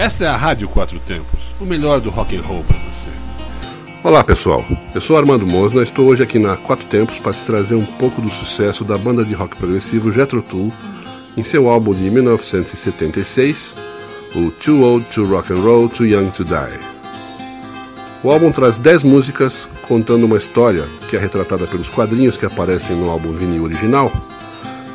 Essa 0.00 0.24
é 0.24 0.28
a 0.28 0.34
Rádio 0.34 0.66
Quatro 0.66 0.98
Tempos, 0.98 1.38
o 1.60 1.66
melhor 1.66 2.00
do 2.00 2.08
rock 2.08 2.34
and 2.34 2.40
roll 2.40 2.64
para 2.64 2.78
você. 2.78 3.08
Olá 4.02 4.24
pessoal, 4.24 4.64
eu 4.94 5.00
sou 5.02 5.14
Armando 5.14 5.46
Mosna, 5.46 5.82
estou 5.82 6.06
hoje 6.06 6.22
aqui 6.22 6.38
na 6.38 6.56
Quatro 6.56 6.86
Tempos 6.86 7.18
para 7.18 7.34
te 7.34 7.42
trazer 7.42 7.74
um 7.74 7.84
pouco 7.84 8.22
do 8.22 8.30
sucesso 8.30 8.82
da 8.82 8.96
banda 8.96 9.22
de 9.26 9.34
rock 9.34 9.58
progressivo 9.58 10.10
Jethro 10.10 10.40
Tull 10.40 10.72
em 11.36 11.44
seu 11.44 11.68
álbum 11.68 11.92
de 11.92 12.10
1976, 12.10 13.74
o 14.36 14.50
Too 14.50 14.80
Old 14.80 15.04
to 15.12 15.22
Rock 15.26 15.52
and 15.52 15.60
Roll, 15.60 15.90
Too 15.90 16.06
Young 16.06 16.30
to 16.30 16.44
Die. 16.44 16.80
O 18.24 18.30
álbum 18.30 18.50
traz 18.50 18.78
10 18.78 19.02
músicas 19.02 19.68
contando 19.86 20.24
uma 20.24 20.38
história 20.38 20.86
que 21.10 21.16
é 21.18 21.20
retratada 21.20 21.66
pelos 21.66 21.88
quadrinhos 21.88 22.38
que 22.38 22.46
aparecem 22.46 22.96
no 22.96 23.10
álbum 23.10 23.32
vinil 23.32 23.64
original, 23.64 24.10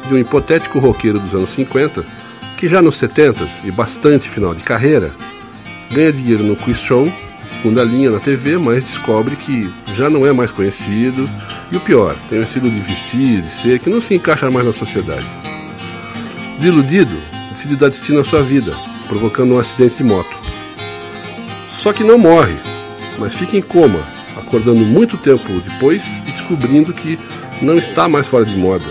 de 0.08 0.16
um 0.16 0.18
hipotético 0.18 0.80
roqueiro 0.80 1.20
dos 1.20 1.36
anos 1.36 1.50
50 1.52 2.25
que 2.58 2.68
já 2.68 2.82
nos 2.82 2.98
70 2.98 3.48
e 3.64 3.72
bastante 3.72 4.30
final 4.30 4.56
de 4.56 4.64
carreira, 4.64 5.12
ganha 5.92 6.12
dinheiro 6.12 6.44
no 6.44 6.56
quiz 6.56 6.78
show, 6.78 7.12
segunda 7.46 7.84
linha 7.84 8.10
na 8.10 8.20
TV, 8.20 8.58
mas 8.58 8.84
descobre 8.84 9.36
que 9.36 9.72
já 9.96 10.10
não 10.10 10.26
é 10.26 10.32
mais 10.32 10.52
conhecido 10.52 11.30
e 11.72 11.78
o 11.78 11.82
pior, 11.82 12.16
tem 12.30 12.40
um 12.40 12.44
estilo 12.44 12.70
de 12.70 12.80
vestir, 12.80 13.42
de 13.42 13.52
ser 13.52 13.80
que 13.80 13.90
não 13.90 14.00
se 14.00 14.16
encaixa 14.16 14.50
mais 14.50 14.66
na 14.66 14.74
sociedade. 14.74 15.26
Desiludido, 16.58 17.16
decide 17.52 17.76
dar 17.76 17.90
destino 17.90 18.20
à 18.20 18.24
sua 18.24 18.42
vida, 18.42 18.72
provocando 19.08 19.56
um 19.56 19.60
acidente 19.60 19.98
de 19.98 20.04
moto. 20.04 20.36
Só 21.72 21.92
que 21.92 22.04
não 22.04 22.18
morre, 22.18 22.56
mas 23.20 23.34
fica 23.34 23.58
em 23.58 23.62
coma, 23.62 24.00
acordando 24.38 24.86
muito 24.86 25.18
tempo 25.18 25.60
depois 25.62 26.04
e 26.28 26.32
descobrindo 26.32 26.94
que 26.94 27.20
não 27.62 27.76
está 27.76 28.08
mais 28.08 28.28
fora 28.28 28.46
de 28.46 28.56
moda, 28.56 28.86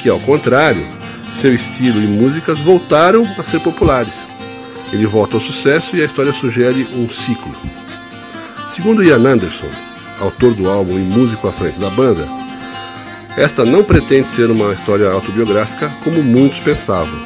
que 0.00 0.08
ao 0.08 0.18
contrário, 0.20 0.86
seu 1.40 1.54
estilo 1.54 2.02
e 2.02 2.06
músicas 2.06 2.58
voltaram 2.58 3.22
a 3.38 3.42
ser 3.42 3.60
populares. 3.60 4.12
Ele 4.92 5.06
volta 5.06 5.36
ao 5.36 5.42
sucesso 5.42 5.96
e 5.96 6.02
a 6.02 6.04
história 6.04 6.32
sugere 6.32 6.86
um 6.94 7.08
ciclo. 7.08 7.54
Segundo 8.74 9.02
Ian 9.02 9.26
Anderson, 9.26 9.68
autor 10.20 10.52
do 10.52 10.68
álbum 10.68 10.98
e 10.98 11.02
músico 11.02 11.48
à 11.48 11.52
frente 11.52 11.78
da 11.78 11.88
banda, 11.90 12.26
esta 13.38 13.64
não 13.64 13.82
pretende 13.82 14.28
ser 14.28 14.50
uma 14.50 14.74
história 14.74 15.10
autobiográfica 15.10 15.90
como 16.04 16.22
muitos 16.22 16.58
pensavam. 16.58 17.18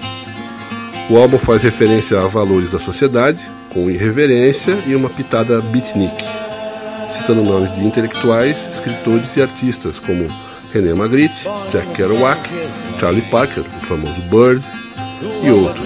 O 1.11 1.19
álbum 1.19 1.39
faz 1.39 1.63
referência 1.63 2.21
a 2.21 2.29
valores 2.29 2.71
da 2.71 2.79
sociedade, 2.79 3.45
com 3.71 3.91
irreverência 3.91 4.79
e 4.87 4.95
uma 4.95 5.11
pitada 5.11 5.61
beatnik, 5.61 6.25
citando 7.19 7.43
nomes 7.43 7.75
de 7.75 7.85
intelectuais, 7.85 8.57
escritores 8.71 9.37
e 9.37 9.43
artistas 9.43 9.99
como 9.99 10.29
René 10.75 10.93
Magritte, 10.93 11.45
Jack 11.71 11.87
Kerouac, 11.95 12.41
Charlie 12.99 13.23
Parker, 13.23 13.63
o 13.63 13.87
famoso 13.87 14.21
Bird, 14.23 14.61
e 15.45 15.51
outros, 15.51 15.85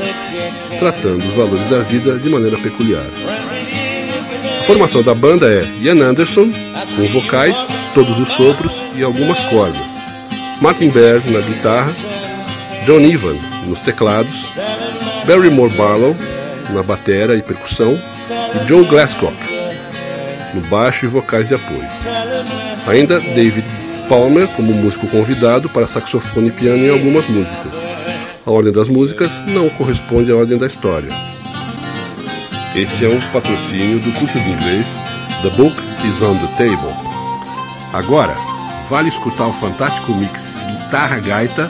tratando 0.78 1.18
os 1.18 1.34
valores 1.34 1.68
da 1.68 1.80
vida 1.80 2.18
de 2.18 2.30
maneira 2.30 2.56
peculiar. 2.56 3.04
A 4.60 4.64
formação 4.64 5.02
da 5.02 5.14
banda 5.14 5.46
é 5.46 5.62
Ian 5.82 6.02
Anderson, 6.02 6.50
com 6.96 7.08
vocais, 7.08 7.54
todos 7.92 8.18
os 8.18 8.28
sopros 8.32 8.72
e 8.94 9.02
algumas 9.02 9.38
cordas, 9.46 9.82
Martin 10.62 10.88
Baird 10.88 11.30
na 11.32 11.40
guitarra, 11.40 11.92
John 12.86 13.00
Ivan 13.00 13.36
nos 13.66 13.80
teclados, 13.80 14.58
Barrymore 15.26 15.72
Barlow 15.74 16.16
na 16.70 16.82
batera 16.82 17.36
e 17.36 17.42
percussão 17.42 17.92
e 17.92 18.66
Joe 18.66 18.84
Glasscock 18.86 19.36
no 20.54 20.62
baixo 20.68 21.04
e 21.04 21.08
vocais 21.08 21.48
de 21.48 21.54
apoio. 21.54 21.86
Ainda 22.86 23.20
David 23.20 23.66
Palmer 24.08 24.48
como 24.48 24.72
músico 24.72 25.06
convidado 25.08 25.68
para 25.68 25.86
saxofone 25.86 26.48
e 26.48 26.52
piano 26.52 26.82
em 26.82 26.90
algumas 26.90 27.28
músicas. 27.28 27.72
A 28.46 28.50
ordem 28.50 28.72
das 28.72 28.88
músicas 28.88 29.30
não 29.48 29.68
corresponde 29.68 30.32
à 30.32 30.36
ordem 30.36 30.56
da 30.56 30.66
história. 30.66 31.10
Esse 32.74 33.04
é 33.04 33.08
um 33.08 33.20
patrocínio 33.32 33.98
do 34.00 34.10
curso 34.12 34.38
de 34.38 34.50
inglês 34.50 34.86
The 35.42 35.50
Book 35.50 35.76
is 36.06 36.22
on 36.22 36.36
the 36.38 36.46
Table. 36.56 36.94
Agora, 37.92 38.34
vale 38.88 39.08
escutar 39.10 39.46
o 39.46 39.52
fantástico 39.52 40.14
mix 40.14 40.56
guitarra-gaita 40.66 41.68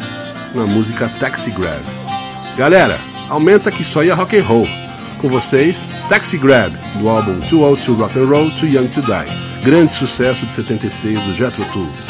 na 0.55 0.65
música 0.65 1.11
Taxi 1.19 1.51
Grab. 1.51 1.83
Galera, 2.57 2.97
aumenta 3.29 3.73
que 3.73 3.85
só 3.85 4.05
ia 4.05 4.15
rock 4.15 4.39
and 4.39 4.45
roll. 4.45 4.69
Com 5.21 5.29
vocês, 5.29 5.89
Taxi 6.09 6.39
Grab, 6.39 6.73
do 7.01 7.09
álbum 7.09 7.41
Too 7.41 7.63
Old 7.63 7.83
to 7.83 7.95
Rock 7.95 8.17
and 8.17 8.27
Roll, 8.27 8.51
Too 8.53 8.69
Young 8.69 8.87
to 8.89 9.01
Die. 9.01 9.65
Grande 9.65 9.93
sucesso 9.93 10.47
de 10.47 10.55
76 10.55 11.21
do 11.21 11.37
Jethro 11.37 11.65
Tull. 11.73 12.08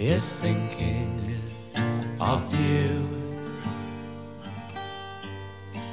Is 0.00 0.34
thinking 0.34 1.20
of 2.18 2.40
you. 2.58 3.06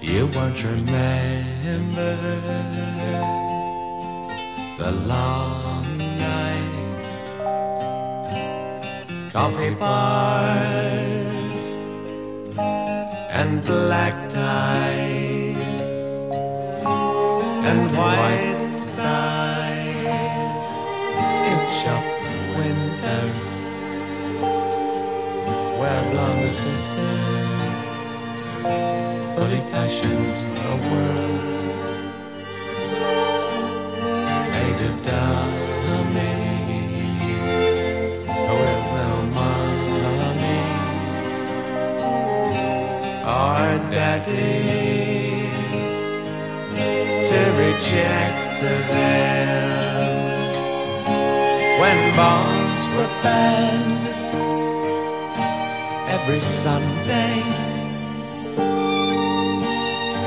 You 0.01 0.27
won't 0.27 0.63
remember 0.63 2.15
the 4.77 4.91
long 4.91 5.97
nights, 5.97 7.33
coffee 9.33 9.75
bars, 9.75 10.15
and 13.29 13.61
black 13.65 14.29
ties, 14.29 15.06
where 26.49 27.91
fully 29.35 29.61
fashioned 29.69 30.37
a 30.55 30.75
world 30.87 31.55
made 34.53 34.81
of 34.87 34.95
dummies 35.03 36.27
with 38.59 38.83
no 38.97 39.11
mummies. 39.37 41.27
Our 43.25 43.69
daddies 43.91 45.51
to 47.29 47.39
reject 47.59 48.61
them 48.61 50.11
when 51.81 51.97
bombs 52.15 52.83
were 52.95 53.11
banned 53.21 53.96
every 56.19 56.39
Sunday. 56.39 57.41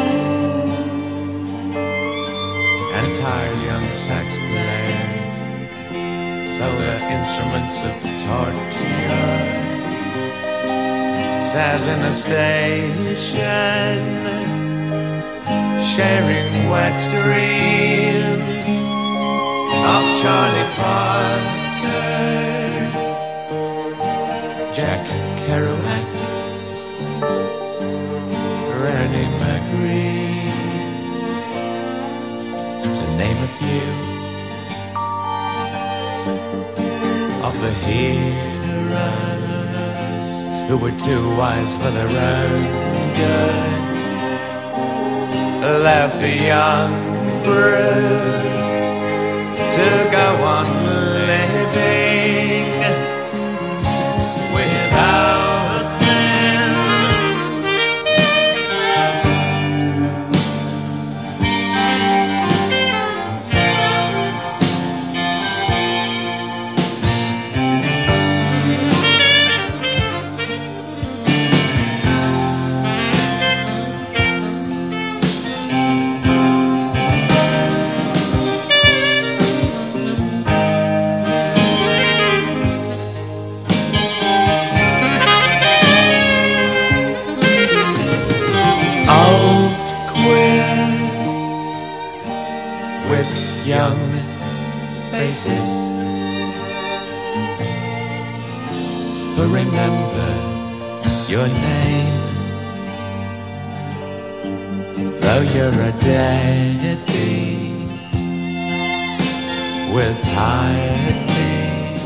and 2.97 3.09
tired 3.15 3.61
young 3.61 3.87
sax 3.91 4.37
players 4.37 5.31
their 6.77 6.99
instruments 7.17 7.77
of 7.89 7.93
torture? 8.27 9.19
Says 11.51 11.83
in 11.93 11.99
a 11.99 12.13
station 12.13 13.61
sharing 15.93 16.51
wet 16.69 16.99
dreams 17.09 18.90
Charlie 20.21 20.69
Parker, 20.77 22.05
Jack 24.71 25.03
Kerouac, 25.41 26.09
René 28.81 29.25
Magritte, 29.41 30.53
to 32.93 33.05
name 33.17 33.39
a 33.41 33.51
few 33.57 33.89
of 37.41 37.53
the 37.59 37.73
heroes 37.87 38.69
who 40.69 40.75
were 40.77 40.95
too 40.99 41.23
wise 41.35 41.73
for 41.77 41.89
their 41.89 42.07
own 42.07 42.61
good. 43.17 43.81
Left 45.81 46.15
the 46.19 46.35
young 46.45 46.91
brood 47.43 48.60
to 49.75 50.09
go 50.11 50.43
on 50.43 50.67
living 51.27 52.10
You're 105.53 105.67
a 105.67 105.91
deadbeat 105.99 107.71
with 109.93 110.17
feet, 111.35 111.99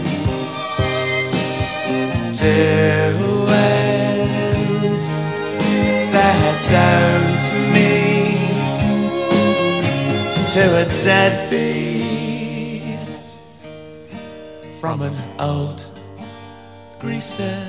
two 2.34 3.16
ends 3.54 5.10
that 6.12 6.58
don't 6.74 7.46
meet. 7.72 8.16
To 10.50 10.64
a 10.82 10.86
deadbeat. 11.04 11.84
From 14.82 15.02
an 15.04 15.16
old 15.40 15.84
greaser. 17.00 17.68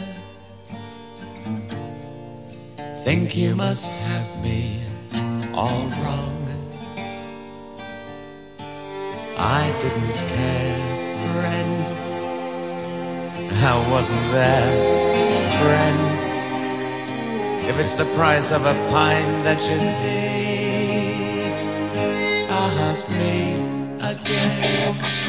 Think 3.05 3.37
you 3.37 3.55
must 3.55 3.93
have 3.93 4.43
me 4.43 4.86
all 5.57 5.89
wrong. 6.03 6.33
I 9.39 9.75
didn't 9.81 10.15
care, 10.15 11.33
friend. 11.33 11.89
I 13.53 13.91
wasn't 13.91 14.23
there, 14.33 15.15
friend. 15.61 16.19
If 17.69 17.79
it's 17.79 17.95
the 17.95 18.05
price 18.17 18.53
of 18.53 18.67
a 18.67 18.75
pint 18.91 19.45
that 19.45 19.61
you 19.69 19.77
need, 20.07 21.59
ask 22.51 23.09
me 23.11 23.55
again. 24.01 25.26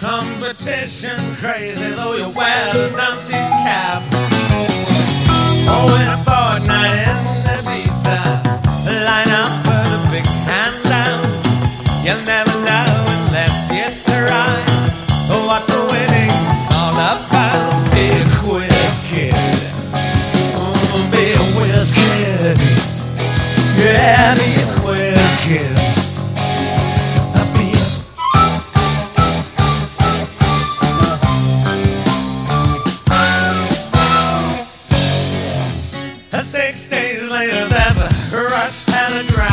Competition 0.00 1.12
crazy 1.36 1.92
though 1.92 2.16
you 2.16 2.24
wear 2.32 2.72
the 2.72 2.88
Nancy's 2.96 3.52
cap. 3.60 4.00
Oh, 5.68 5.92
in 6.00 6.08
a 6.08 6.16
fortnight 6.24 7.04
in 7.04 7.20
the 7.44 7.60
Ibiza, 7.60 8.16
line 9.04 9.32
up 9.36 9.52
for 9.60 9.84
the 9.92 10.00
big 10.08 10.24
handout. 10.48 11.20
You'll 12.00 12.24
never 12.24 12.56
know 12.64 12.88
unless 13.28 13.68
you 13.68 13.84
try 14.08 14.56
what 15.44 15.68
the 15.68 15.80
winning's 15.92 16.64
all 16.80 16.96
about. 16.96 17.92
Be 17.92 18.08
a 18.08 18.24
quiz 18.40 19.04
kid, 19.04 19.36
oh, 20.56 20.96
be 21.12 21.36
a 21.36 21.44
whiz 21.60 21.92
kid. 21.92 22.56
Yeah, 23.76 24.39
Six 36.70 36.88
days 36.88 37.28
later, 37.28 37.66
there's 37.66 37.96
a 37.96 38.36
rush 38.36 38.88
and 38.94 39.26
a 39.26 39.32
drag. 39.32 39.49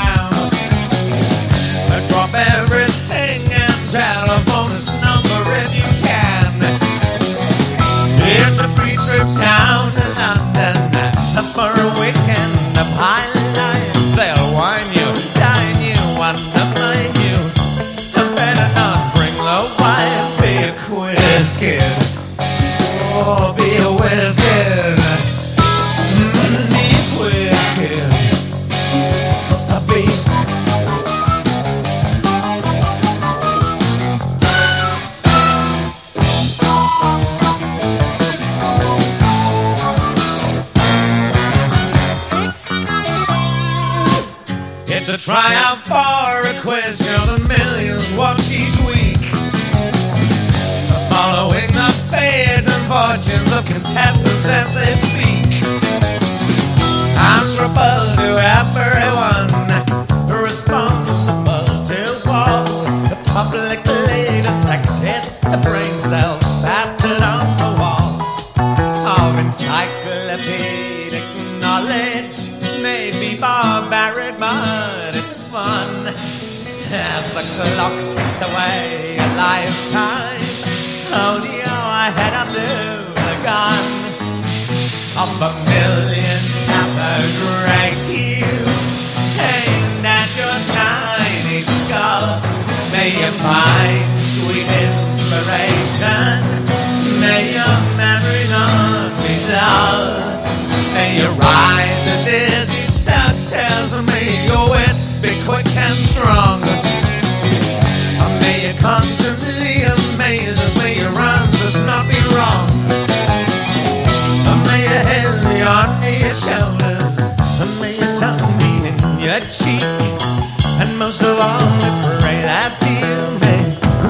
Most 121.08 121.24
of 121.24 121.40
all, 121.40 121.40
I 121.40 122.20
Pray 122.20 122.42
that 122.44 122.76
you 122.84 123.40
may 123.40 123.64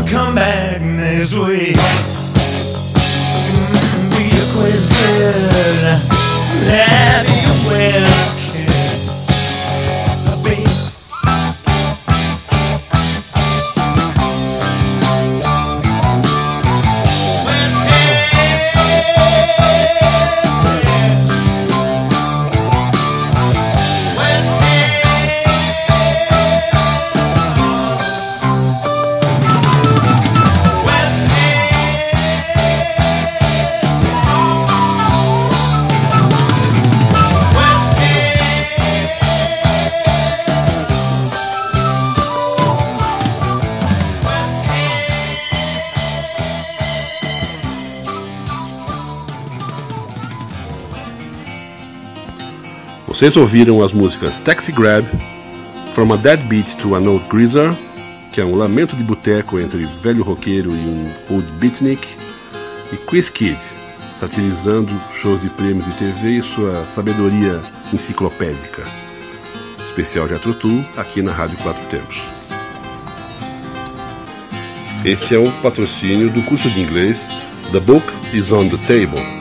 come 0.09 0.33
back 0.33 0.81
next 0.81 1.35
week. 1.35 1.77
Mm, 3.45 4.09
be 4.17 4.25
a 4.33 4.45
quiz 4.57 4.89
good. 4.89 6.01
Have 6.73 7.26
Vocês 53.17 53.35
ouviram 53.35 53.83
as 53.83 53.93
músicas 53.93 54.35
Taxi 54.45 54.71
Grab, 54.71 55.03
From 55.95 56.13
a 56.13 56.17
Dead 56.17 56.39
Beat 56.41 56.75
to 56.75 56.93
a 56.93 56.99
Note 56.99 57.25
Greaser, 57.27 57.71
que 58.31 58.39
é 58.39 58.45
um 58.45 58.53
lamento 58.53 58.95
de 58.95 59.01
boteco 59.01 59.59
entre 59.59 59.87
velho 60.03 60.23
roqueiro 60.23 60.69
e 60.69 60.73
um 60.75 61.11
old 61.31 61.47
beatnik, 61.53 62.07
e 62.93 62.95
Quiz 62.95 63.27
Kid, 63.27 63.57
satirizando 64.19 64.93
shows 65.19 65.41
de 65.41 65.49
prêmios 65.49 65.83
de 65.85 65.93
TV 65.93 66.37
e 66.37 66.41
sua 66.41 66.75
sabedoria 66.83 67.59
enciclopédica. 67.91 68.83
Especial 69.89 70.27
de 70.27 70.35
Atrutu, 70.35 70.85
aqui 70.95 71.23
na 71.23 71.31
Rádio 71.31 71.57
Quatro 71.57 71.83
Tempos. 71.87 72.21
Esse 75.03 75.33
é 75.33 75.39
o 75.39 75.51
patrocínio 75.63 76.29
do 76.29 76.43
curso 76.43 76.69
de 76.69 76.81
inglês 76.81 77.27
The 77.71 77.79
Book 77.79 78.05
is 78.31 78.51
on 78.51 78.69
the 78.69 78.77
Table 78.85 79.36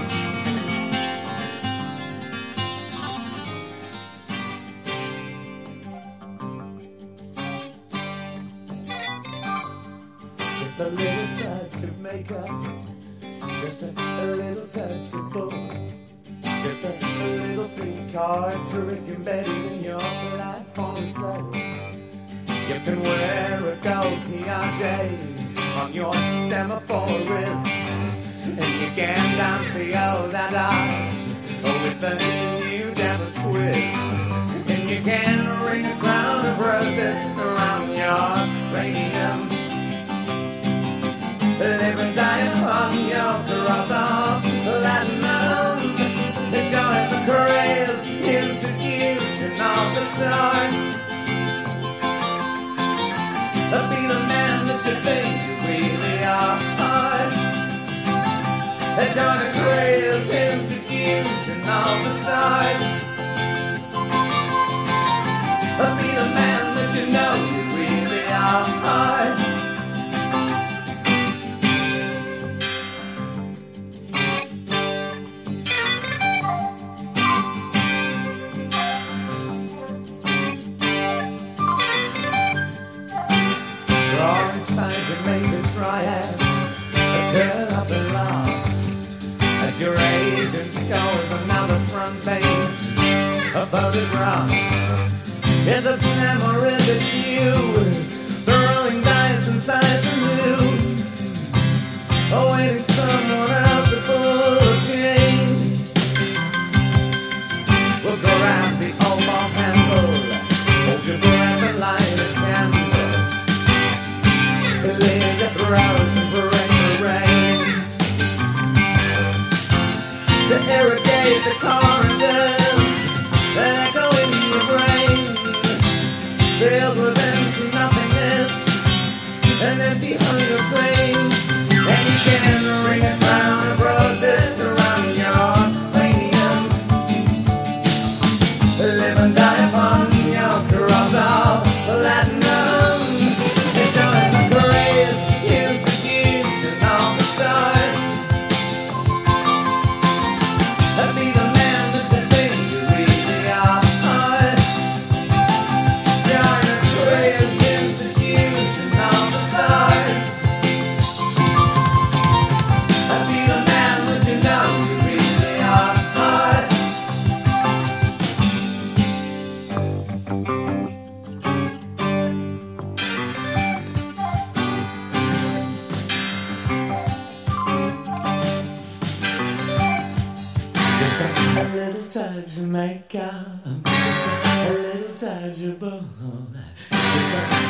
16 182.76 182.86
make 182.88 183.14
up. 183.14 183.46
A 183.64 184.72
little 184.72 185.14
tangible. 185.14 186.04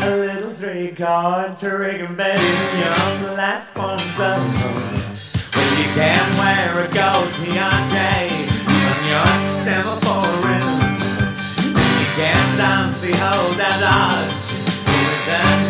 A 0.03 0.11
little 0.11 0.51
three 0.51 0.93
chord 0.93 1.57
trick 1.57 2.01
embedded 2.01 2.79
young 2.79 3.35
platform's 3.35 4.15
so 4.15 4.35
Well, 5.55 5.71
you 5.79 5.89
can 5.95 6.27
wear 6.41 6.71
a 6.81 6.89
gold 6.93 7.31
PRJ 7.39 7.99
on 8.91 9.01
your 9.13 9.33
semaphore 9.63 10.35
wrist. 10.43 11.21
You 12.01 12.09
can 12.19 12.59
dance 12.59 13.01
the 13.01 13.13
whole 13.17 13.55
dodge 13.57 14.35
with 14.87 15.63
a 15.63 15.66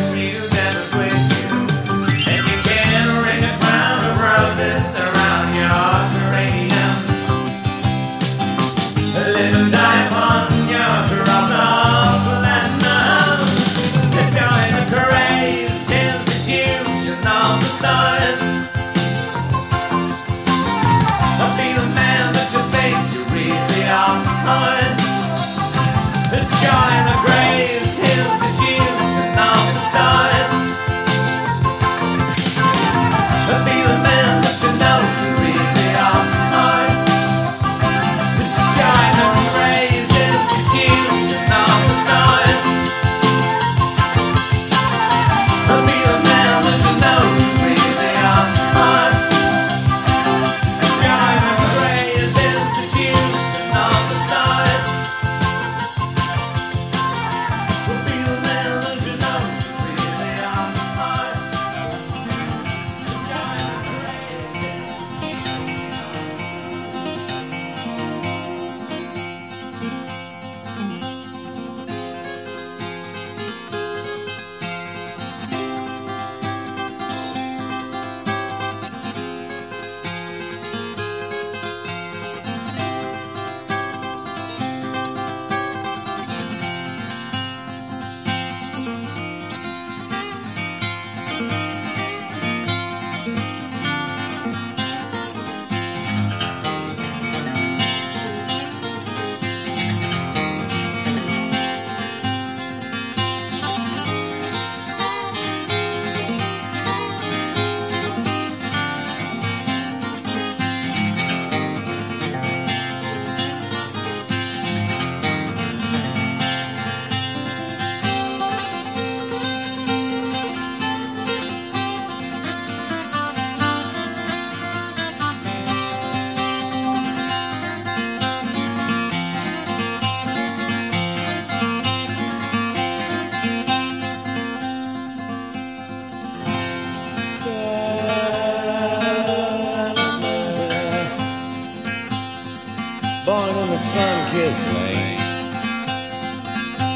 sun-kissed 144.47 144.67
lane. 144.75 145.19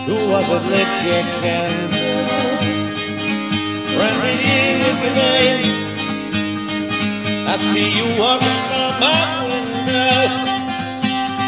Who 0.07 0.17
was 0.31 0.47
it 0.51 0.63
lit 0.71 0.93
your 1.07 1.25
candle? 1.43 2.51
You 3.91 3.97
with 4.85 5.03
your 5.05 5.15
name. 5.15 5.63
I 7.47 7.57
see 7.57 7.89
you 7.99 8.07
walking 8.21 8.61
from 8.69 8.93
my 9.03 9.23
window 9.49 10.27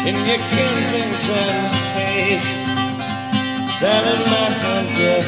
in 0.07 0.15
your 0.27 0.41
Kensington 0.53 1.55
haze. 1.95 2.51
Selling 3.67 4.23
my 4.31 4.47
yeah. 4.99 5.23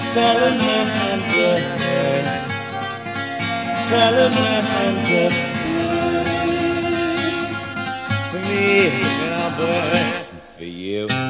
Selling 0.00 0.58
my 0.58 0.80
yeah. 1.80 2.26
Selling 3.72 4.34
my 4.34 5.53
me, 8.48 8.90
burn 9.56 10.38
for 10.56 10.64
you. 10.64 11.23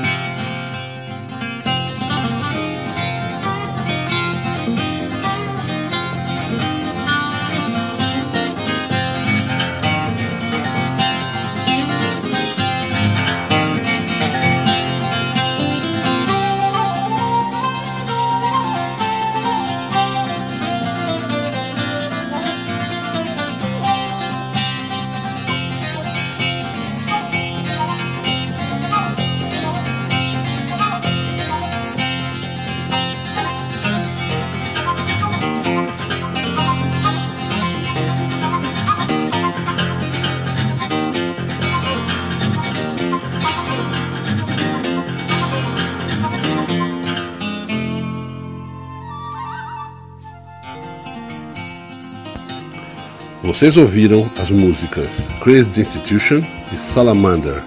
Vocês 53.55 53.77
ouviram 53.77 54.29
as 54.37 54.51
músicas 54.51 55.07
Crazed 55.41 55.79
Institution 55.79 56.41
e 56.73 56.77
Salamander. 56.77 57.63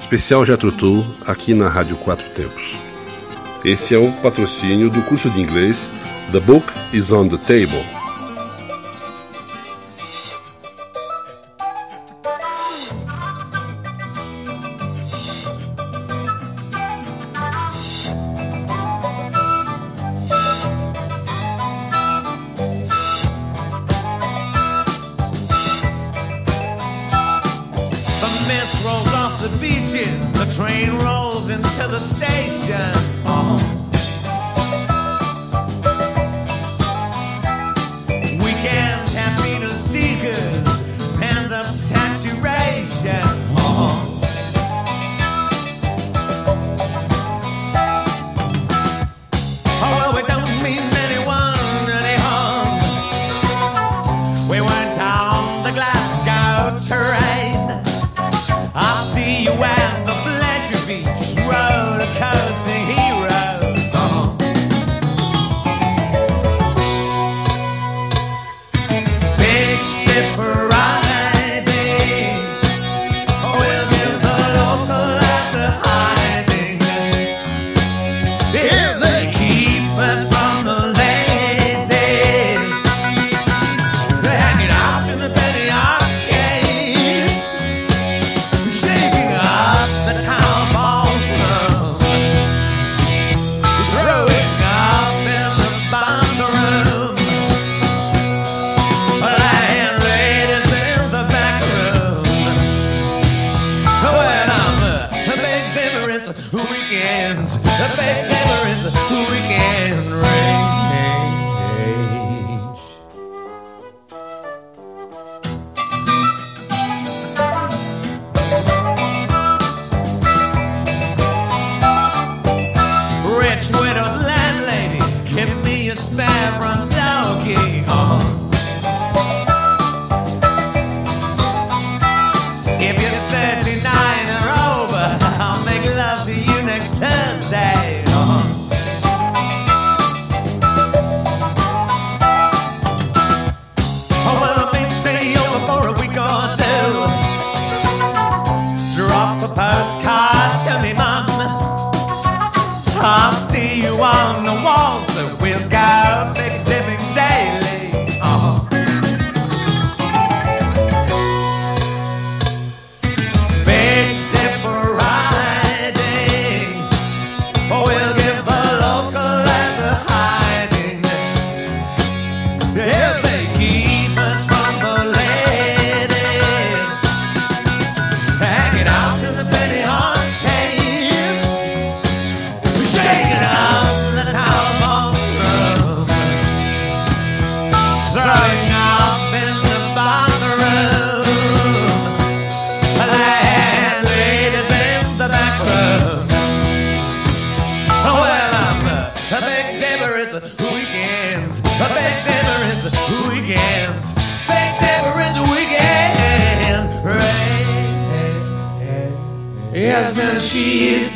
Especial 0.00 0.46
Jethro 0.46 0.72
aqui 1.26 1.52
na 1.52 1.68
Rádio 1.68 1.94
Quatro 1.96 2.26
Tempos. 2.30 2.74
Esse 3.62 3.94
é 3.94 3.98
um 3.98 4.10
patrocínio 4.22 4.88
do 4.88 5.02
curso 5.02 5.28
de 5.28 5.42
inglês 5.42 5.90
The 6.32 6.40
Book 6.40 6.66
is 6.94 7.12
on 7.12 7.28
the 7.28 7.36
Table. 7.36 8.05
Rolls 31.98 32.95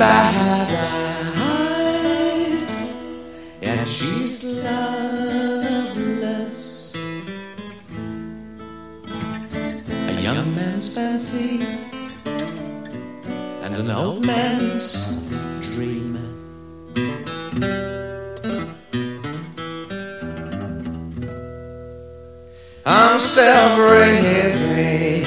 bad 0.01 0.69
and 3.61 3.87
she's 3.87 4.49
loveless. 4.49 5.37
A 10.09 10.23
young 10.23 10.55
man's 10.55 10.95
fancy 10.95 11.61
and 13.63 13.79
an 13.79 13.91
old 13.91 14.25
man's 14.25 15.17
dream. 15.61 16.17
I'm 22.87 23.21
self-raising 23.21 25.27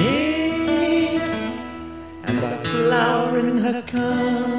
and 2.26 2.38
a 2.38 2.58
flower 2.64 3.38
in 3.38 3.58
her 3.58 3.80
company. 3.82 4.53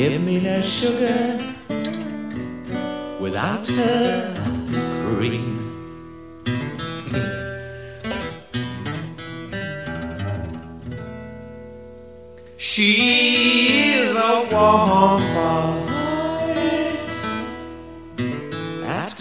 Give 0.00 0.16
me 0.22 0.40
no 0.40 0.62
sugar 0.62 1.38
without 3.20 3.66
her 3.66 4.34
cream. 5.04 5.58
She's 12.56 14.10
a 14.16 14.48
warm 14.50 15.20
heart 15.34 15.90
at 18.86 19.14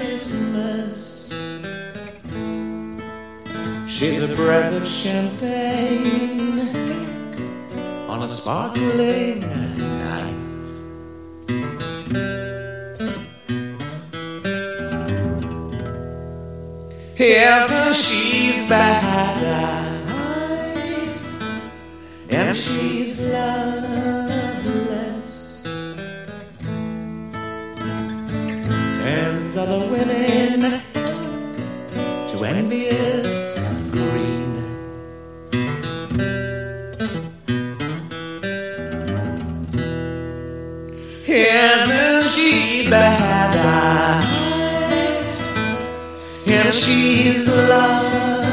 Christmas. 0.00 0.50
She's 3.86 4.18
a 4.18 4.34
breath 4.34 4.72
of 4.72 4.84
champagne 4.84 6.59
on 8.20 8.26
a 8.26 8.28
sparkling 8.28 9.40
night. 9.40 10.68
Yes, 17.16 17.96
she's 17.96 18.68
bad, 18.68 20.06
and 22.28 22.54
she's 22.54 23.24
loveless. 23.24 24.14
Turns 28.98 29.56
other 29.56 29.78
women 29.90 30.60
to 32.26 32.44
envious 32.44 33.70
green. 33.90 34.59
Isn't 41.32 42.28
she 42.30 42.90
bad? 42.90 43.54
And 46.48 46.74
she's 46.74 47.46
loveless. 47.68 48.50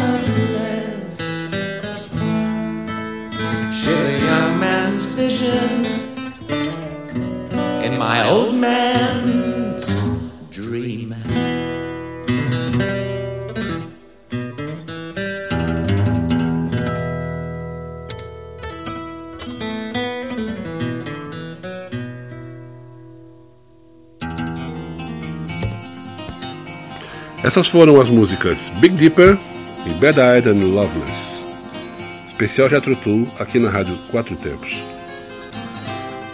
She's 3.73 4.03
a 4.03 4.19
young 4.19 4.59
man's 4.59 5.05
vision 5.15 5.85
in 7.83 7.97
my 7.97 8.29
old 8.29 8.53
man's 8.53 10.07
dream. 10.51 11.15
Essas 27.47 27.67
foram 27.67 28.01
as 28.01 28.09
músicas 28.09 28.69
Big 28.81 28.93
Dipper 28.95 29.37
e 29.85 29.93
Bad 30.01 30.19
Eyed 30.19 30.49
and 30.49 30.65
Loveless. 30.65 31.41
Especial 32.27 32.67
Jethro 32.67 32.93
Tull 32.97 33.25
aqui 33.39 33.57
na 33.57 33.69
Rádio 33.69 33.97
Quatro 34.11 34.35
Tempos. 34.35 34.75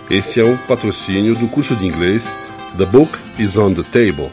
Esse 0.09 0.39
é 0.39 0.43
o 0.43 0.57
patrocínio 0.67 1.35
do 1.35 1.47
curso 1.49 1.75
de 1.75 1.85
inglês 1.85 2.35
The 2.79 2.85
Book 2.87 3.15
is 3.37 3.57
on 3.57 3.75
the 3.75 3.83
Table. 3.83 4.31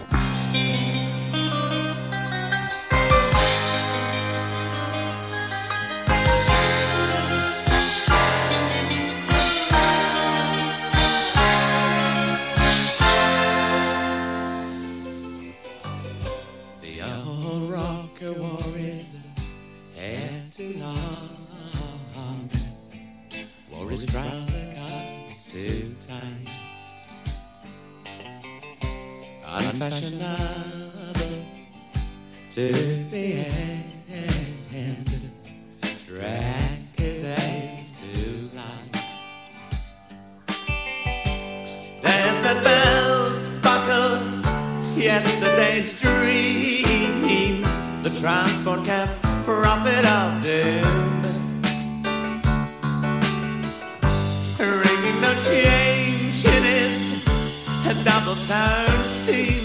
Little 58.40 58.56
town 58.56 59.59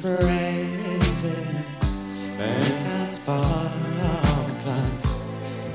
Friends 0.00 1.24
and 1.24 1.64
burnt 2.38 2.84
out 2.86 3.12
sparklers. 3.12 5.26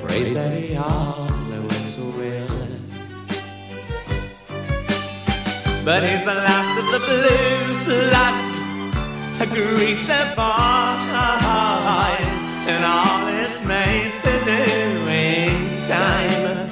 Praise 0.01 0.33
that 0.33 0.51
he 0.51 0.75
always 0.75 2.07
will. 2.17 2.47
But 5.85 6.01
he's 6.01 6.23
the 6.25 6.33
last 6.33 6.75
of 6.79 6.89
the 6.91 6.97
blue 7.05 7.85
bloods, 7.85 8.57
a 9.41 9.45
greaser 9.45 10.25
boys, 10.33 11.05
and 12.65 12.83
all 12.83 13.27
is 13.27 13.61
made 13.67 14.11
to 14.23 14.39
do 14.43 15.07
in 15.07 15.77
time. 15.77 16.65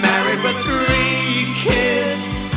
Married 0.00 0.40
with 0.42 0.56
three 0.64 1.44
kids, 1.60 2.48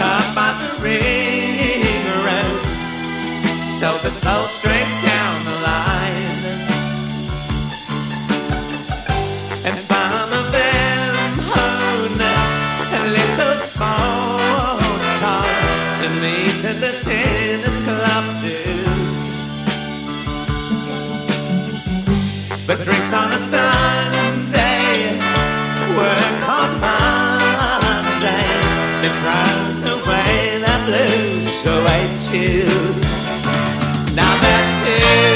up 0.00 0.34
by 0.34 0.52
the 0.60 0.70
ring 0.82 1.82
road. 2.26 2.64
So 3.60 3.98
the 3.98 4.10
soul 4.10 4.46
straight 4.46 4.92
down 5.02 5.44
the 5.44 5.56
line. 5.70 6.42
And 9.66 9.76
some 9.76 10.30
of 10.32 10.52
them 10.52 11.40
own 11.40 12.12
little 13.12 13.56
sports 13.56 15.10
cars 15.20 15.70
and 16.04 16.14
meet 16.22 16.64
at 16.64 16.78
the 16.80 16.92
tennis 17.04 17.78
club 17.86 18.24
dues. 18.42 19.22
But 22.66 22.78
drinks 22.84 23.12
on 23.12 23.28
a 23.30 23.38
Sunday, 23.38 24.25
so 31.66 31.84
I 31.84 32.00
choose. 32.30 33.26
Now 34.14 34.32
that's 34.40 35.35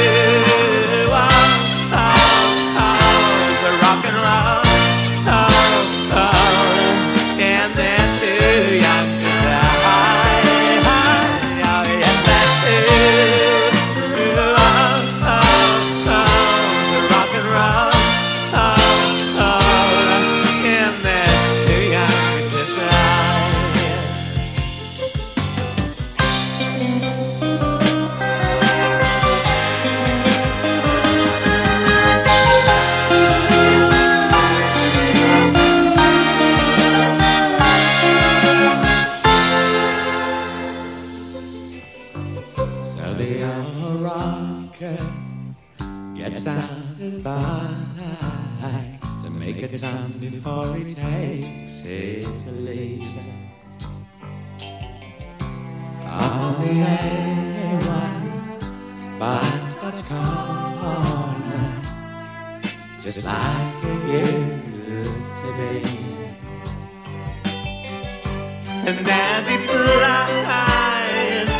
And 68.90 69.06
as 69.08 69.48
he 69.48 69.56
flies, 69.68 71.52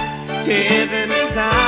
tears 0.45 0.91
in 0.91 1.11
his 1.11 1.37
eyes, 1.37 1.60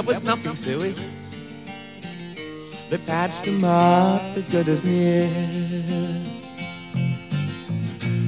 there 0.00 0.06
was 0.06 0.22
nothing 0.22 0.56
to 0.56 0.80
it. 0.80 0.96
They 2.88 2.96
patched 2.96 3.44
him 3.44 3.62
up 3.64 4.22
as 4.34 4.48
good 4.48 4.66
as 4.66 4.82
new. 4.82 5.28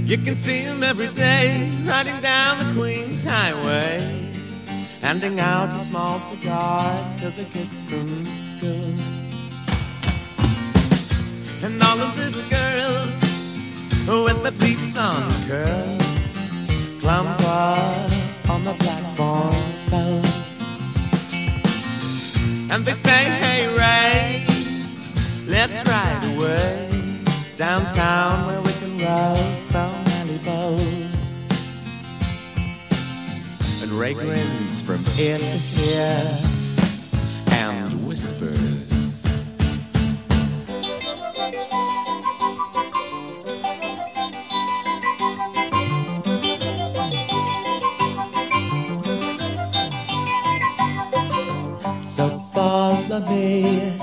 You 0.05 0.19
can 0.19 0.35
see 0.35 0.61
him 0.69 0.83
every 0.83 1.09
day 1.09 1.71
riding 1.87 2.21
down 2.21 2.59
the 2.59 2.75
Queens 2.79 3.25
Highway, 3.25 4.01
handing 5.01 5.41
out 5.41 5.73
small 5.73 6.21
cigars 6.21 7.15
to 7.15 7.31
the 7.31 7.45
kids 7.45 7.83
from 7.83 8.27
school. 8.27 8.93
And 11.65 11.83
all 11.83 11.97
the 11.97 12.11
little 12.21 12.49
girls 12.51 13.17
with 14.27 14.43
the 14.43 14.53
bleached 14.59 14.93
blonde 14.93 15.33
curls 15.49 16.39
clump 17.01 17.41
up 17.41 18.51
on 18.51 18.63
the 18.65 18.75
platform 18.75 19.55
soles. 19.73 20.42
And 22.73 22.87
they 22.87 22.93
say, 22.93 23.11
hey 23.11 23.69
Ray, 23.69 24.47
let's 25.47 25.87
ride 25.87 26.25
away 26.35 26.89
downtown 27.59 28.47
where 28.47 28.63
we 28.63 28.73
can 28.73 28.97
roll 28.97 29.37
some 29.57 29.93
alley 30.07 30.39
bowls. 30.39 31.37
And 33.83 33.93
Ray 33.93 34.15
grins 34.15 34.81
from 34.81 35.05
ear 35.21 35.37
to 35.37 35.83
ear 35.83 36.41
and 37.49 38.07
whispers. 38.07 39.02
Follow 52.93 53.21
me, 53.31 53.99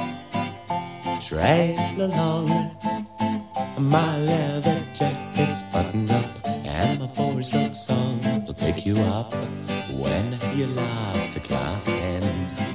trail 1.22 2.02
along. 2.02 2.48
My 3.78 4.18
leather 4.18 4.82
jacket's 4.96 5.62
buttoned 5.72 6.12
up, 6.12 6.26
and 6.46 7.00
my 7.00 7.08
four-stroke 7.08 7.76
song 7.76 8.20
will 8.46 8.56
pick 8.56 8.86
you 8.88 8.98
up 9.18 9.34
when 10.02 10.26
your 10.56 10.70
last 10.70 11.34
class 11.44 11.88
ends. 11.88 12.66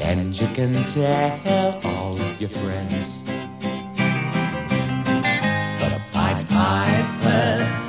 And 0.00 0.38
you 0.40 0.48
can 0.48 0.72
tell 0.82 1.80
all 1.84 2.18
your 2.40 2.48
friends 2.48 3.22
for 5.78 5.88
the 5.94 6.00
Pied 6.12 6.40
Piper 6.48 7.85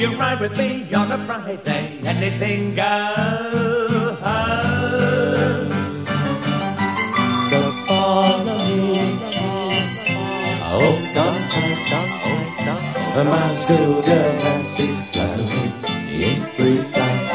you 0.00 0.08
ride 0.16 0.40
with 0.40 0.56
me 0.56 0.92
on 0.94 1.12
a 1.12 1.18
Friday, 1.26 1.98
anything 2.06 2.74
goes. 2.74 3.90
So 7.50 7.60
follow 7.84 8.58
me. 8.64 8.98
Oh, 10.72 10.96
don't 11.12 11.46
tight, 11.52 11.80
don't 11.90 12.12
tight, 12.24 12.48
don't 12.64 13.14
take. 13.14 13.30
My 13.30 13.52
school 13.52 14.00
girl 14.00 14.40
has 14.40 14.76
his 14.78 15.10
floating 15.10 15.70
in 16.08 16.40
free 16.56 16.78
flight. 16.78 17.30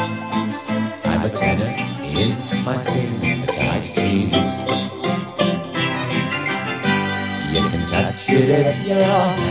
I'm 1.04 1.24
a 1.24 1.30
tenor 1.30 1.72
in 2.02 2.30
my 2.64 2.76
skin, 2.78 3.44
a 3.44 3.46
tight 3.46 3.84
jeans. 3.94 4.58
You 7.52 7.62
can 7.70 7.86
touch 7.86 8.28
it 8.28 8.50
if 8.50 8.86
your 8.88 9.45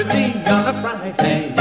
Me 0.00 0.32
on 0.46 0.66
a 0.66 0.72
Friday, 0.80 1.59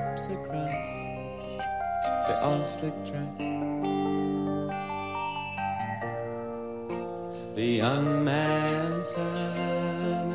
sweeps 0.00 0.28
across 0.28 0.88
the 2.26 2.40
all 2.42 2.64
slick 2.64 2.94
track. 3.04 3.38
The 7.52 7.66
young 7.66 8.24
man's 8.24 9.12
arm 9.18 10.30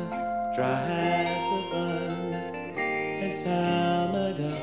dries 0.54 1.46
upon 1.58 2.32
his 3.20 3.44
summer 3.44 4.34
dove. 4.36 4.62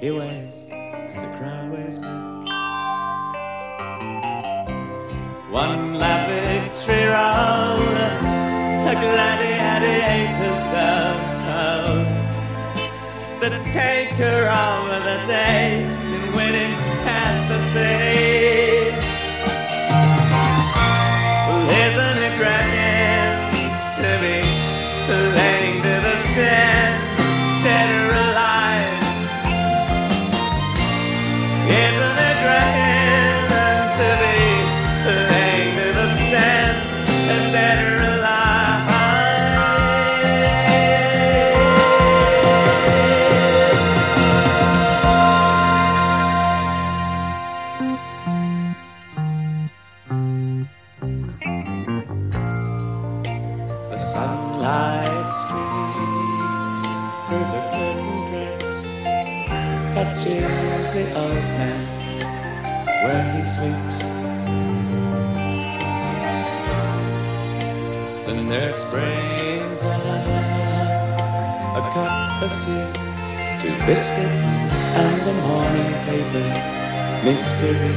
He 0.00 0.10
waves, 0.10 0.70
and 0.70 1.08
the 1.08 1.38
crowd 1.38 1.72
waves 1.72 1.98
back. 1.98 2.22
One 5.50 5.94
lap 5.94 6.28
victory 6.28 7.04
roll, 7.04 7.80
a 8.90 8.94
gladiator 8.94 10.54
sound. 10.54 11.23
The 13.44 13.58
taker 13.58 14.48
of 14.48 14.88
the 15.04 15.18
day 15.28 15.84
and 15.84 16.34
when 16.34 16.54
it 16.54 16.72
has 17.04 17.46
to 17.48 17.60
say 17.60 18.88
isn't 21.84 22.20
it 22.24 22.34
grand 22.40 23.52
to 24.00 24.10
be 24.24 24.40
playing 25.04 25.82
to 25.82 25.94
the 26.06 26.16
stand 26.16 26.93
of 72.44 72.52
tea, 72.60 72.86
two 73.58 73.74
biscuits, 73.86 74.68
and 75.00 75.16
the 75.28 75.32
morning 75.48 75.92
paper 76.04 76.48
mystery. 77.24 77.94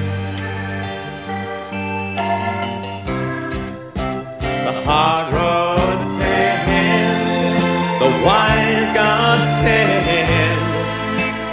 The 4.68 4.74
hard 4.88 5.28
road's 5.36 6.14
end, 6.22 7.62
the 8.00 8.12
wild 8.26 8.88
God's 8.95 9.66
end 9.66 10.62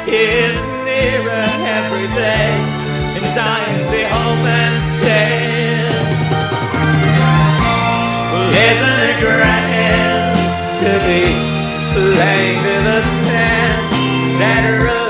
is 0.06 0.62
nearer 0.86 1.46
every 1.78 2.08
day. 2.14 2.50
It's 3.18 3.34
dying 3.34 3.73
laying 12.94 14.84
to 14.86 15.03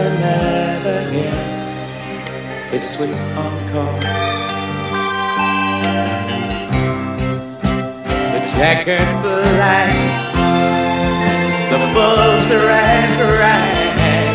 He'll 0.00 0.18
never 0.20 0.96
sweet 2.78 3.20
encore. 3.36 4.00
the 8.32 8.40
checkered 8.56 9.10
flag, 9.20 9.92
the 11.68 11.80
bulls 11.92 12.48
red 12.48 13.10
rag, 13.40 14.32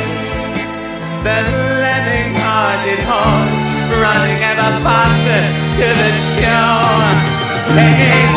the 1.26 1.38
lemming-hearted 1.82 3.01
horns 3.09 3.70
running 4.03 4.39
ever 4.51 4.72
faster 4.86 5.43
to 5.78 5.88
the 6.01 6.11
shore, 6.30 7.09
singing, 7.41 8.32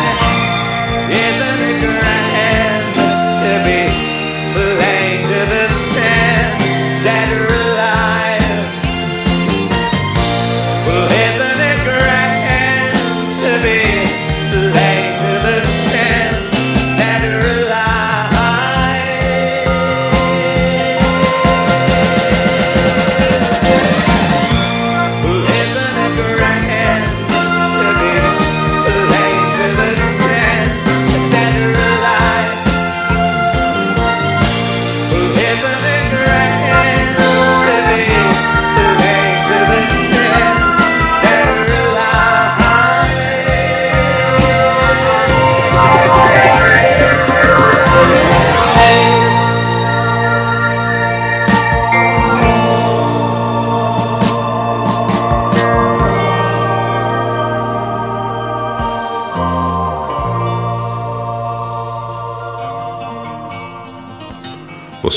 "Isn't 1.27 1.61
it 1.69 1.81
grand 2.01 2.83
to 3.43 3.51
be 3.65 3.81
playing 4.55 5.21
to 5.29 5.39
the 5.53 5.65
stand, 5.69 6.38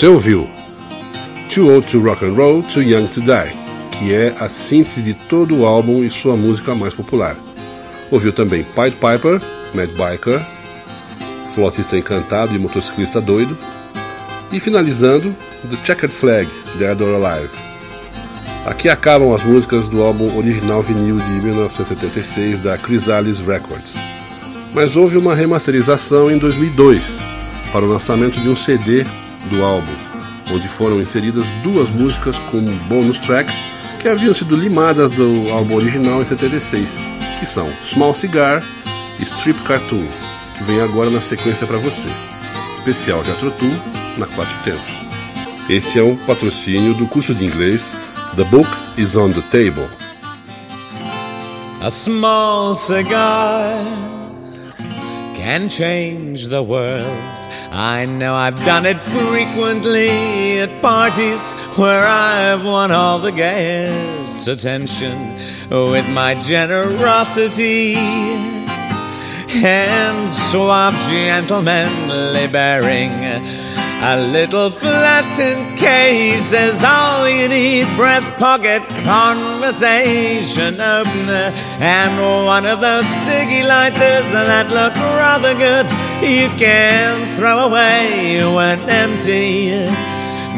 Você 0.02 0.08
ouviu 0.08 0.50
Too 1.54 1.70
Old 1.72 1.86
to 1.86 2.00
Rock 2.00 2.24
and 2.24 2.32
Roll, 2.32 2.60
Too 2.64 2.82
Young 2.82 3.06
to 3.06 3.20
Die, 3.20 3.56
que 3.96 4.12
é 4.12 4.34
a 4.40 4.48
síntese 4.48 5.00
de 5.00 5.14
todo 5.14 5.56
o 5.56 5.64
álbum 5.64 6.02
e 6.02 6.10
sua 6.10 6.36
música 6.36 6.74
mais 6.74 6.92
popular. 6.92 7.36
Ouviu 8.10 8.32
também 8.32 8.64
Pied 8.64 8.94
Piper, 8.94 9.40
Mad 9.72 9.90
Biker, 9.90 10.44
Flautista 11.54 11.96
Encantado 11.96 12.52
e 12.52 12.58
Motociclista 12.58 13.20
Doido, 13.20 13.56
e 14.50 14.58
finalizando 14.58 15.32
The 15.70 15.76
Checkered 15.86 16.12
Flag, 16.12 16.48
Dead 16.80 17.00
or 17.00 17.24
Alive. 17.24 17.52
Aqui 18.66 18.88
acabam 18.88 19.32
as 19.32 19.44
músicas 19.44 19.84
do 19.84 20.02
álbum 20.02 20.36
original 20.36 20.82
vinil 20.82 21.16
de 21.16 21.30
1976 21.44 22.60
da 22.60 22.76
Chrysalis 22.76 23.38
Records. 23.38 23.92
Mas 24.74 24.96
houve 24.96 25.16
uma 25.16 25.36
remasterização 25.36 26.28
em 26.28 26.38
2002 26.38 27.04
para 27.72 27.84
o 27.84 27.88
lançamento 27.88 28.40
de 28.40 28.48
um 28.48 28.56
CD 28.56 29.06
do 29.50 29.62
álbum, 29.62 29.92
onde 30.52 30.68
foram 30.68 31.00
inseridas 31.00 31.44
duas 31.62 31.88
músicas 31.90 32.36
como 32.50 32.70
bônus 32.88 33.18
tracks 33.18 33.54
que 34.00 34.08
haviam 34.08 34.34
sido 34.34 34.56
limadas 34.56 35.12
do 35.14 35.50
álbum 35.52 35.76
original 35.76 36.22
em 36.22 36.26
76, 36.26 36.88
que 37.38 37.46
são 37.46 37.68
Small 37.88 38.14
Cigar 38.14 38.62
e 39.20 39.22
Strip 39.22 39.60
Cartoon, 39.62 40.06
que 40.56 40.64
vem 40.64 40.80
agora 40.80 41.10
na 41.10 41.20
sequência 41.20 41.66
para 41.66 41.78
você. 41.78 42.08
Especial 42.78 43.22
de 43.22 43.30
Atrotu 43.30 43.70
na 44.18 44.26
Quatro 44.26 44.54
Tempos. 44.64 45.02
Esse 45.68 45.98
é 45.98 46.02
um 46.02 46.16
patrocínio 46.16 46.94
do 46.94 47.06
curso 47.06 47.32
de 47.34 47.44
inglês 47.44 47.92
The 48.36 48.44
Book 48.44 48.68
is 48.98 49.14
on 49.14 49.30
the 49.30 49.42
Table. 49.50 49.88
A 51.80 51.90
small 51.90 52.74
cigar 52.74 53.84
can 55.34 55.68
change 55.68 56.48
the 56.48 56.62
world. 56.62 57.41
I 57.74 58.04
know 58.04 58.34
I've 58.34 58.62
done 58.66 58.84
it 58.84 59.00
frequently 59.00 60.60
at 60.60 60.82
parties 60.82 61.54
where 61.78 62.04
I've 62.04 62.64
won 62.66 62.92
all 62.92 63.18
the 63.18 63.32
guests' 63.32 64.46
attention 64.46 65.18
with 65.70 66.06
my 66.14 66.34
generosity. 66.38 67.94
And 69.64 70.28
suave 70.28 70.94
gentlemanly 71.08 72.46
bearing 72.48 73.10
a 74.04 74.16
little 74.32 74.68
flattened 74.68 75.78
case 75.78 76.52
is 76.52 76.82
all 76.84 77.28
you 77.28 77.48
need. 77.48 77.86
Breast 77.96 78.32
pocket 78.32 78.82
conversation 79.04 80.80
opener 80.80 81.52
and 81.78 82.44
one 82.44 82.66
of 82.66 82.80
those 82.80 83.04
ciggy 83.22 83.64
lighters 83.64 84.32
that 84.32 84.66
look 84.70 84.94
rather 85.22 85.54
good. 85.54 85.86
You 86.20 86.48
can 86.58 87.14
throw 87.36 87.68
away 87.68 88.42
when 88.56 88.80
empty. 88.90 89.86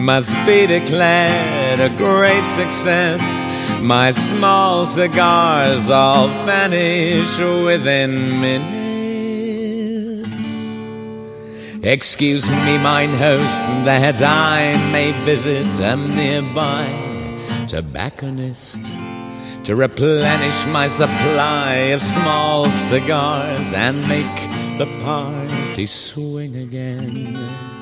Must 0.00 0.34
be 0.46 0.66
declared 0.66 1.80
a 1.80 1.94
great 1.98 2.44
success. 2.44 3.44
My 3.82 4.10
small 4.10 4.86
cigars 4.86 5.90
all 5.90 6.28
vanish 6.46 7.38
within 7.38 8.40
minutes. 8.40 8.83
Excuse 11.86 12.48
me, 12.48 12.82
mine 12.82 13.10
host, 13.10 13.60
that 13.84 14.22
I 14.22 14.72
may 14.90 15.12
visit 15.26 15.80
a 15.80 15.96
nearby 15.96 16.88
tobacconist 17.68 18.78
to 19.64 19.76
replenish 19.76 20.66
my 20.72 20.88
supply 20.88 21.74
of 21.92 22.00
small 22.00 22.64
cigars 22.64 23.74
and 23.74 23.98
make 24.08 24.78
the 24.78 24.86
party 25.02 25.84
swing 25.84 26.56
again. 26.56 27.73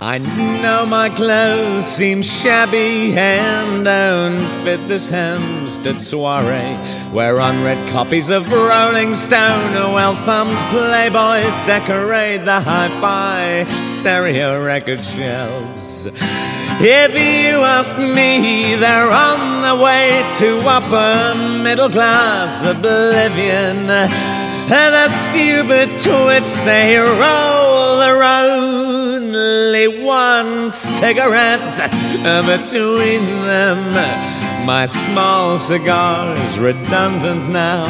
I 0.00 0.18
know 0.62 0.84
my 0.84 1.08
clothes 1.08 1.86
seem 1.86 2.20
shabby 2.20 3.14
and 3.16 3.86
don't 3.86 4.36
fit 4.62 4.86
this 4.88 5.08
Hampstead 5.08 5.98
soiree, 5.98 6.76
where 7.12 7.40
unread 7.40 7.88
copies 7.88 8.28
of 8.28 8.46
Rolling 8.52 9.14
Stone 9.14 9.74
or 9.74 9.94
well 9.94 10.14
thumbed 10.14 10.50
Playboys 10.68 11.66
decorate 11.66 12.44
the 12.44 12.60
hi 12.60 12.88
fi 13.00 13.64
stereo 13.84 14.62
record 14.62 15.02
shelves. 15.02 16.06
If 16.78 17.14
you 17.14 17.56
ask 17.64 17.96
me, 17.96 18.74
they're 18.74 19.10
on 19.10 19.62
the 19.62 19.82
way 19.82 20.22
to 20.40 20.60
upper 20.68 21.62
middle 21.62 21.88
class 21.88 22.66
oblivion. 22.66 24.35
The 24.68 25.08
stupid 25.08 25.88
twits, 25.90 26.62
they 26.62 26.96
roll 26.96 27.98
their 27.98 28.22
only 28.24 30.04
one 30.04 30.70
cigarette 30.70 31.78
uh, 31.80 32.42
between 32.42 33.22
them. 33.46 33.78
My 34.66 34.84
small 34.86 35.56
cigar 35.56 36.34
is 36.34 36.58
redundant 36.58 37.48
now 37.50 37.84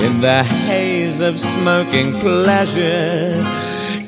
in 0.00 0.22
the 0.22 0.42
haze 0.42 1.20
of 1.20 1.38
smoking 1.38 2.14
pleasure. 2.14 3.36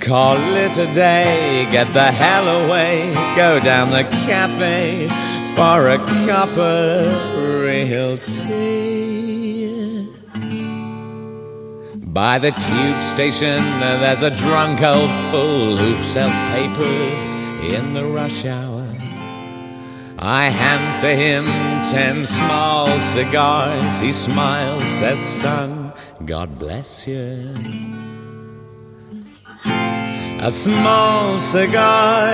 Call 0.01 0.37
it 0.57 0.79
a 0.79 0.91
day, 0.95 1.69
get 1.71 1.93
the 1.93 2.11
hell 2.11 2.65
away, 2.65 3.13
go 3.37 3.61
down 3.61 3.91
the 3.91 4.05
cafe 4.27 5.09
for 5.55 5.89
a 5.91 5.99
cup 6.27 6.57
of 6.57 7.63
real 7.63 8.17
tea. 8.17 9.44
By 12.15 12.39
the 12.39 12.53
tube 12.53 13.03
station, 13.03 13.57
there's 13.81 14.23
a 14.23 14.31
drunk 14.31 14.81
old 14.85 15.11
fool 15.33 15.77
who 15.77 16.01
sells 16.05 16.33
papers 16.55 17.35
in 17.75 17.93
the 17.93 18.05
rush 18.05 18.45
hour. 18.45 18.87
I 20.17 20.45
hand 20.49 21.01
to 21.01 21.09
him 21.09 21.45
ten 21.91 22.25
small 22.25 22.87
cigars. 22.87 23.99
He 23.99 24.13
smiles, 24.13 24.85
says, 24.85 25.19
Son, 25.19 25.93
God 26.25 26.57
bless 26.57 27.09
you. 27.09 27.53
A 30.41 30.53
small 30.53 31.37
cigar 31.37 32.31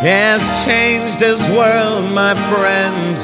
has 0.00 0.40
changed 0.64 1.20
his 1.20 1.46
world, 1.50 2.10
my 2.14 2.32
friend. 2.48 3.18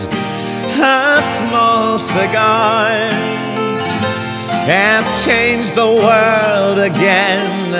A 0.83 1.23
small 1.23 1.99
cigar 1.99 3.46
has 4.67 5.25
changed 5.25 5.77
the 5.77 5.87
world 5.87 6.79
again. 6.79 7.73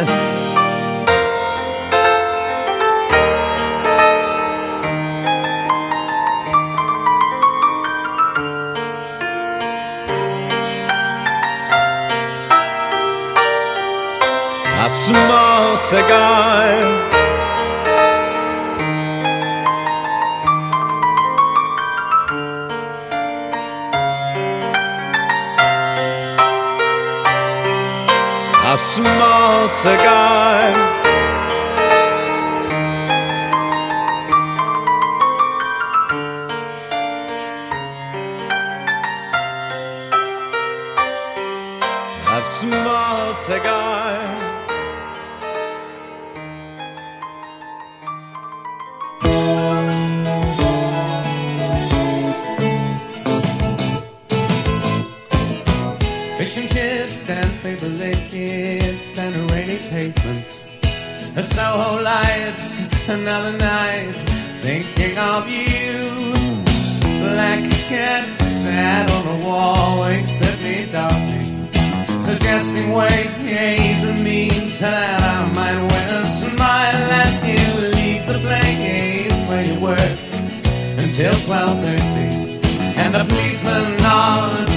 A 14.85 14.89
small 14.89 15.77
cigar. 15.77 17.06
A 28.77 28.79
small 28.79 29.69
cigar. 29.71 30.75
A 42.29 42.43
small 42.43 43.33
cigar. 43.33 43.86
Another 63.09 63.57
night, 63.59 64.13
thinking 64.61 65.17
of 65.19 65.49
you. 65.49 66.33
Black 67.23 67.63
cat 67.89 68.25
sat 68.53 69.11
on 69.11 69.25
the 69.25 69.47
wall, 69.47 70.01
winks 70.01 70.43
at 70.43 70.59
me 70.63 70.91
darkly, 70.91 72.19
suggesting 72.19 72.93
ways 72.93 74.03
and 74.03 74.23
means 74.25 74.79
that 74.81 75.23
I 75.23 75.47
might 75.55 75.81
win 75.81 76.09
a 76.23 76.27
smile 76.27 77.11
as 77.23 77.45
you 77.45 77.63
leave 77.97 78.27
the 78.27 78.39
place 78.41 79.49
where 79.49 79.65
you 79.65 79.79
work 79.81 80.19
until 80.99 81.35
12:30, 81.47 82.59
and 82.97 83.15
the 83.15 83.25
policeman 83.25 83.97
nods 84.03 84.76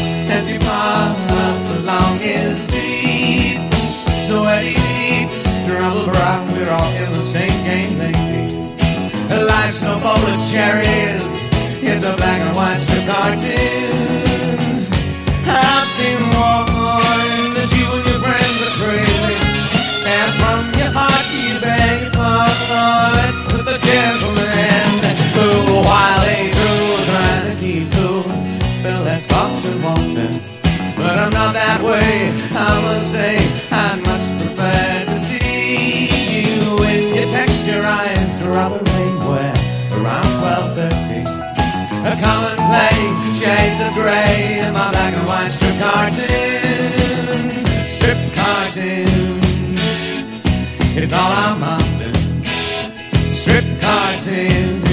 No 9.70 10.00
bowl 10.00 10.18
of 10.18 10.52
cherries, 10.52 11.46
it's 11.86 12.04
a 12.04 12.18
black 12.18 12.42
and 12.42 12.56
white 12.56 12.78
strip 12.78 13.06
cartoon. 13.06 14.82
I've 15.46 15.90
been 15.94 16.26
warned 16.34 17.54
that 17.54 17.70
you 17.78 17.86
and 17.86 18.02
your 18.10 18.18
friends 18.18 18.60
are 18.66 18.76
crazy. 18.82 19.38
As 20.10 20.34
from 20.42 20.74
your 20.74 20.90
heart 20.90 21.22
to 21.22 21.38
your 21.38 21.62
beg 21.62 22.10
hearts 22.18 23.46
with 23.54 23.66
the 23.70 23.78
gentleman 23.78 24.90
who, 25.38 25.48
while 25.86 26.20
they 26.26 26.50
do, 26.50 26.70
trying 27.06 27.46
to 27.54 27.56
keep 27.62 27.86
cool, 27.94 28.26
spill 28.74 29.06
their 29.06 29.22
thoughts 29.22 29.70
and 29.70 29.80
water. 29.86 30.34
But 30.98 31.14
I'm 31.14 31.32
not 31.32 31.54
that 31.54 31.80
way, 31.86 32.34
I 32.58 32.82
must 32.90 33.14
say, 33.14 33.38
I'd 33.70 34.02
much 34.02 34.19
shades 43.40 43.80
of 43.80 43.94
grey 43.94 44.60
in 44.60 44.74
my 44.74 44.92
black 44.92 45.14
and 45.14 45.26
white 45.26 45.48
strip 45.48 45.78
cartoon. 45.80 47.50
Strip 47.96 48.20
cartoon 48.36 49.40
is 51.02 51.14
all 51.14 51.32
I'm 51.46 51.64
after. 51.64 52.12
Strip 53.40 53.64
cartoon 53.80 54.84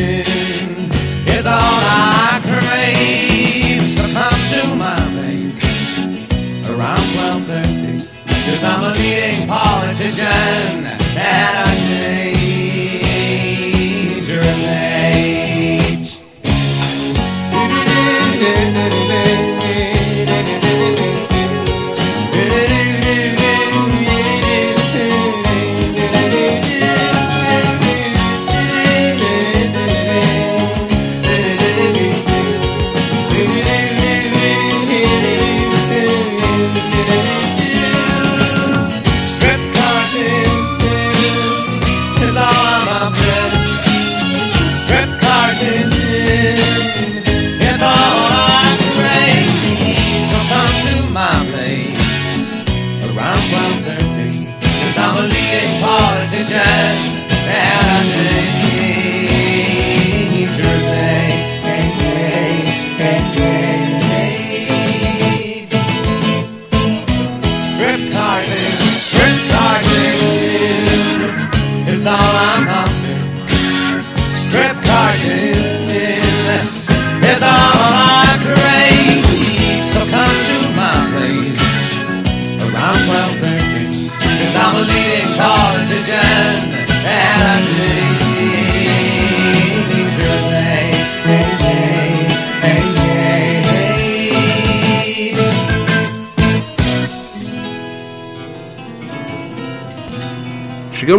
is 1.37 1.47
all 1.47 1.81
I 1.91 2.39
crave. 2.47 3.83
So 3.83 4.05
come 4.15 4.43
to 4.55 4.63
my 4.85 5.01
place 5.15 5.67
around 6.71 7.07
12.30 7.51 8.07
Cause 8.47 8.63
I'm 8.63 8.83
a 8.85 8.93
leading 8.95 9.49
politician 9.49 10.87
at 11.19 11.55
a 11.63 11.77
dangerous 11.89 12.36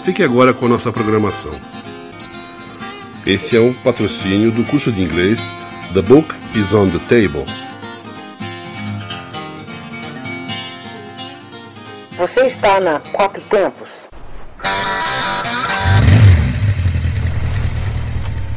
Fique 0.06 0.22
agora 0.22 0.54
com 0.54 0.68
nossa 0.68 0.92
programação. 0.92 1.60
Esse 3.26 3.58
é 3.58 3.60
um 3.60 3.74
patrocínio 3.74 4.52
do 4.52 4.64
curso 4.66 4.92
de 4.92 5.02
inglês 5.02 5.42
The 5.92 6.04
Book 6.04 6.32
is 6.56 6.72
on 6.72 6.88
the 6.88 7.00
Table. 7.00 7.46
Você 12.16 12.46
está 12.46 12.80
na 12.80 13.00
Quatro 13.00 13.42
Tempos. 13.42 13.93